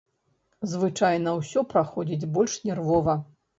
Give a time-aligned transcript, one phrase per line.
[0.71, 3.19] Звычайна ўсё праходзіць больш нервова.